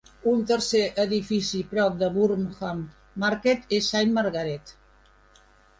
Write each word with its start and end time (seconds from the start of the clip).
Un 0.29 0.39
tercer 0.51 0.79
edifici 1.03 1.61
prop 1.75 2.01
de 2.01 2.09
Burnham 2.17 2.83
Market 3.27 3.79
és 3.81 3.95
Saint 3.95 4.19
Margaret. 4.21 4.79